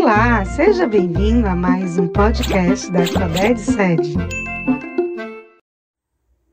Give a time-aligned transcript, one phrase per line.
[0.00, 4.14] Olá, seja bem-vindo a mais um podcast da Alfabete Sede.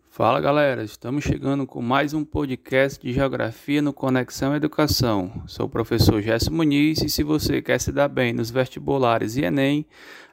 [0.09, 5.43] Fala galera, estamos chegando com mais um podcast de Geografia no Conexão Educação.
[5.45, 9.43] Sou o professor Gerson Muniz e se você quer se dar bem nos vestibulares e
[9.43, 9.85] Enem,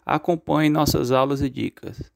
[0.07, 2.11] acompanhe nossas aulas e dicas.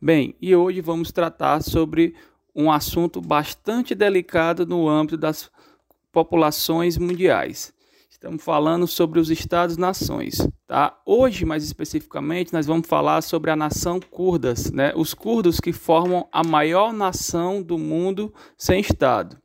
[0.00, 2.14] Bem, e hoje vamos tratar sobre
[2.56, 5.50] um assunto bastante delicado no âmbito das
[6.10, 7.76] populações mundiais.
[8.10, 10.98] Estamos falando sobre os Estados-nações, tá?
[11.04, 14.92] Hoje, mais especificamente, nós vamos falar sobre a nação curdas, né?
[14.96, 19.40] Os curdos que formam a maior nação do mundo sem Estado.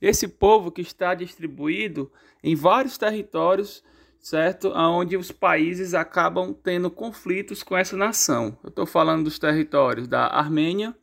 [0.00, 2.10] Esse povo que está distribuído
[2.42, 3.82] em vários territórios
[4.24, 4.72] certo?
[4.74, 8.56] Onde os países acabam tendo conflitos com essa nação.
[8.64, 10.96] Eu estou falando dos territórios da Armênia,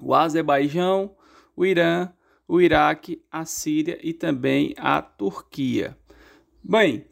[0.00, 1.16] o Azerbaijão,
[1.56, 2.12] o Irã,
[2.46, 5.98] o Iraque, a Síria e também a Turquia.
[6.66, 7.04] Bem,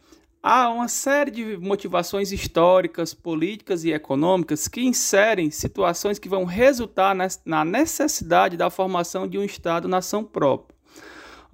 [0.42, 7.14] há uma série de motivações históricas, políticas e econômicas que inserem situações que vão resultar
[7.44, 10.72] na necessidade da formação de um Estado-nação próprio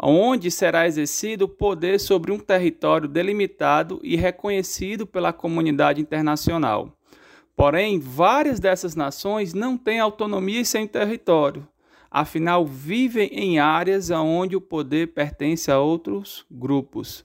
[0.00, 6.96] onde será exercido o poder sobre um território delimitado e reconhecido pela comunidade internacional.
[7.56, 11.66] Porém, várias dessas nações não têm autonomia em seu território,
[12.10, 17.24] afinal, vivem em áreas onde o poder pertence a outros grupos.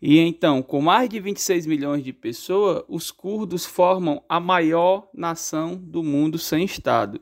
[0.00, 5.76] E então, com mais de 26 milhões de pessoas, os curdos formam a maior nação
[5.76, 7.20] do mundo sem Estado.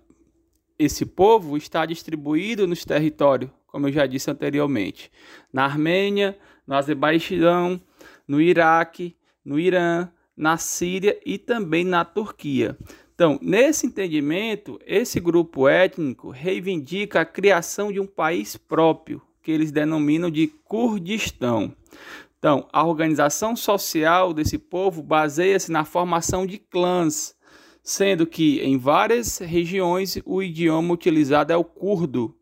[0.78, 5.11] Esse povo está distribuído nos territórios como eu já disse anteriormente,
[5.53, 7.81] na Armênia, no Azerbaijão,
[8.27, 12.77] no Iraque, no Irã, na Síria e também na Turquia.
[13.20, 19.70] Então, nesse entendimento, esse grupo étnico reivindica a criação de um país próprio, que eles
[19.70, 21.76] denominam de Kurdistão.
[22.38, 27.36] Então, a organização social desse povo baseia-se na formação de clãs,
[27.82, 32.34] sendo que em várias regiões o idioma utilizado é o curdo,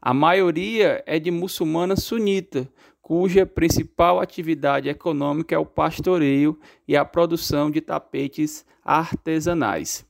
[0.00, 7.04] a maioria é de muçulmana sunita, cuja principal atividade econômica é o pastoreio e a
[7.04, 10.08] produção de tapetes artesanais.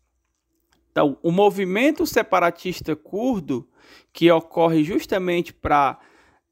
[0.91, 3.69] Então, o movimento separatista curdo,
[4.13, 5.99] que ocorre justamente para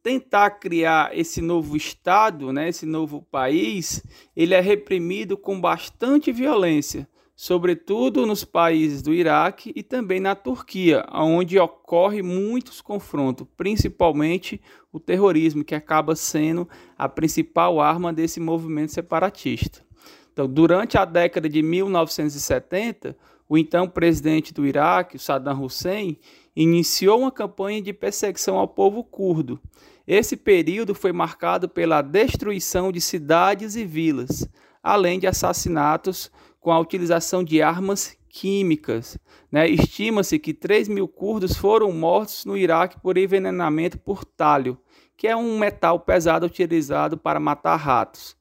[0.03, 4.03] tentar criar esse novo estado, né, esse novo país,
[4.35, 11.05] ele é reprimido com bastante violência, sobretudo nos países do Iraque e também na Turquia,
[11.13, 14.61] onde ocorre muitos confrontos, principalmente
[14.93, 19.85] o terrorismo, que acaba sendo a principal arma desse movimento separatista.
[20.33, 23.17] Então, durante a década de 1970,
[23.49, 26.19] o então presidente do Iraque, Saddam Hussein,
[26.55, 29.61] iniciou uma campanha de perseguição ao povo curdo.
[30.07, 34.49] Esse período foi marcado pela destruição de cidades e vilas,
[34.83, 39.19] além de assassinatos com a utilização de armas químicas.
[39.51, 39.69] Né?
[39.69, 44.79] Estima-se que 3 mil curdos foram mortos no Iraque por envenenamento por talho,
[45.17, 48.38] que é um metal pesado utilizado para matar ratos.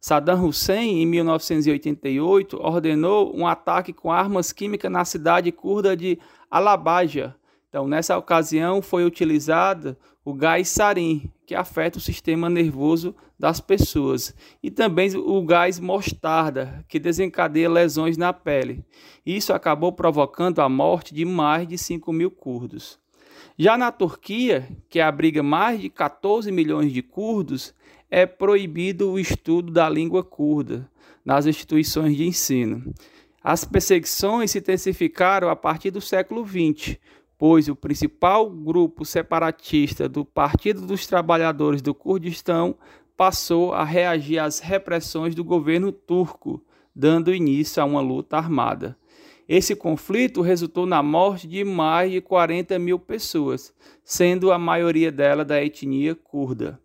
[0.00, 6.18] Saddam Hussein, em 1988, ordenou um ataque com armas químicas na cidade curda de
[6.50, 7.36] Alabaja.
[7.68, 9.94] Então, nessa ocasião, foi utilizado
[10.24, 16.82] o gás sarin, que afeta o sistema nervoso das pessoas, e também o gás mostarda,
[16.88, 18.82] que desencadeia lesões na pele.
[19.24, 22.98] Isso acabou provocando a morte de mais de 5 mil curdos.
[23.58, 27.74] Já na Turquia, que abriga mais de 14 milhões de curdos,
[28.10, 30.90] é proibido o estudo da língua curda
[31.24, 32.92] nas instituições de ensino.
[33.42, 36.96] As perseguições se intensificaram a partir do século XX,
[37.38, 42.76] pois o principal grupo separatista do Partido dos Trabalhadores do Kurdistão
[43.16, 46.62] passou a reagir às repressões do governo turco,
[46.94, 48.96] dando início a uma luta armada.
[49.48, 55.44] Esse conflito resultou na morte de mais de 40 mil pessoas, sendo a maioria dela
[55.44, 56.78] da etnia curda.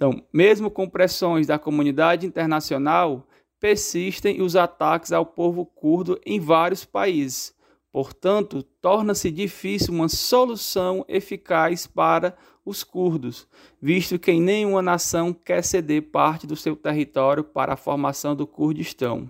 [0.00, 3.28] Então, mesmo com pressões da comunidade internacional,
[3.60, 7.54] persistem os ataques ao povo curdo em vários países,
[7.92, 13.48] Portanto, torna-se difícil uma solução eficaz para os curdos,
[13.82, 19.28] visto que nenhuma nação quer ceder parte do seu território para a formação do Kurdistão.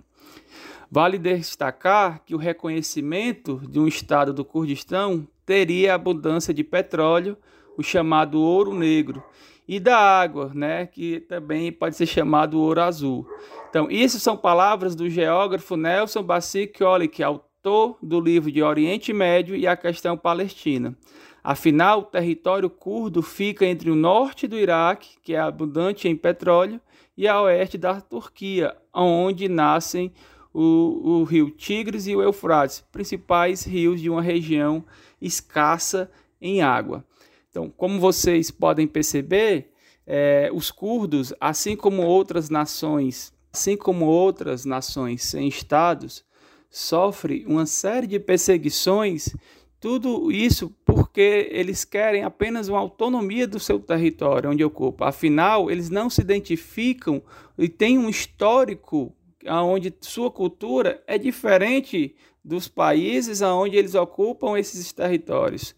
[0.91, 7.35] Vale destacar que o reconhecimento de um Estado do Kurdistão teria abundância de petróleo,
[7.75, 9.23] o chamado ouro negro,
[9.71, 13.25] e da água, né, que também pode ser chamado ouro azul.
[13.69, 18.61] Então, isso são palavras do geógrafo Nelson Bassic Oli, que é autor do livro de
[18.61, 20.93] Oriente Médio e a questão palestina.
[21.41, 26.81] Afinal, o território curdo fica entre o norte do Iraque, que é abundante em petróleo,
[27.15, 30.11] e a oeste da Turquia, onde nascem
[30.53, 34.83] o, o rio Tigres e o Eufrates, principais rios de uma região
[35.21, 37.05] escassa em água.
[37.51, 39.73] Então, como vocês podem perceber,
[40.07, 46.23] é, os curdos, assim como outras nações, assim como outras nações sem estados,
[46.69, 49.35] sofrem uma série de perseguições
[49.81, 55.07] tudo isso porque eles querem apenas uma autonomia do seu território onde ocupa.
[55.07, 57.21] Afinal, eles não se identificam
[57.57, 59.11] e têm um histórico
[59.43, 62.15] onde sua cultura é diferente
[62.45, 65.75] dos países onde eles ocupam esses territórios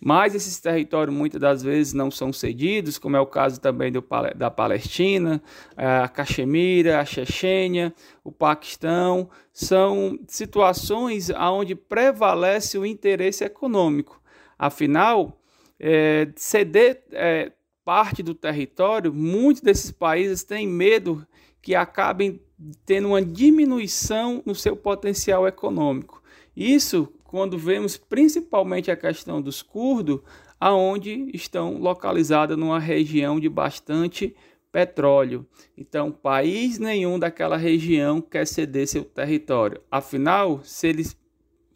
[0.00, 4.02] mas esses territórios muitas das vezes não são cedidos, como é o caso também do,
[4.34, 5.42] da Palestina,
[5.76, 7.94] a Caxemira, a Chechênia,
[8.24, 14.20] o Paquistão, são situações onde prevalece o interesse econômico.
[14.58, 15.38] Afinal,
[15.78, 17.52] é, ceder é,
[17.84, 21.26] parte do território, muitos desses países têm medo
[21.60, 22.40] que acabem
[22.86, 26.22] tendo uma diminuição no seu potencial econômico.
[26.56, 30.18] Isso quando vemos principalmente a questão dos curdos,
[30.58, 34.34] aonde estão localizados numa região de bastante
[34.72, 35.46] petróleo.
[35.78, 39.80] Então, país nenhum daquela região quer ceder seu território.
[39.88, 41.16] Afinal, se eles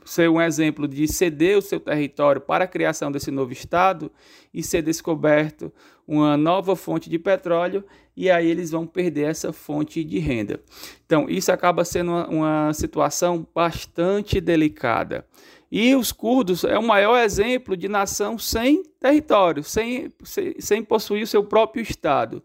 [0.05, 4.11] ser um exemplo de ceder o seu território para a criação desse novo estado
[4.53, 5.73] e ser descoberto
[6.07, 7.85] uma nova fonte de petróleo
[8.17, 10.61] e aí eles vão perder essa fonte de renda.
[11.05, 15.27] Então, isso acaba sendo uma, uma situação bastante delicada.
[15.71, 21.25] E os curdos é o maior exemplo de nação sem território, sem, sem, sem possuir
[21.25, 22.43] o seu próprio Estado.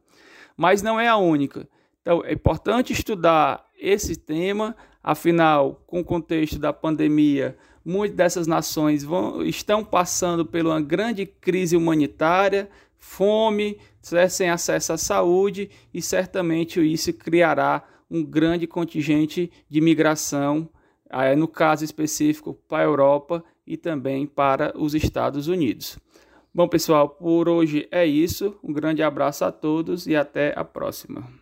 [0.57, 1.67] Mas não é a única.
[2.01, 4.75] Então, é importante estudar esse tema,
[5.11, 11.25] afinal, com o contexto da pandemia, muitas dessas nações vão, estão passando por uma grande
[11.25, 12.69] crise humanitária,
[12.99, 13.79] fome,
[14.29, 20.69] sem acesso à saúde, e certamente isso criará um grande contingente de migração
[21.35, 25.97] no caso específico para a Europa e também para os Estados Unidos.
[26.53, 28.55] Bom, pessoal, por hoje é isso.
[28.63, 31.38] Um grande abraço a todos e até a próxima.